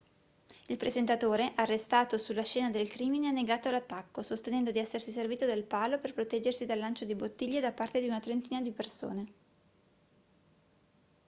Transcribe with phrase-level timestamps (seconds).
[0.69, 5.63] il presentatore arrestato sulla scena del crimine ha negato l'attacco sostenendo di essersi servito del
[5.63, 9.33] palo per proteggersi dal lancio di bottiglie da parte di una trentina di persone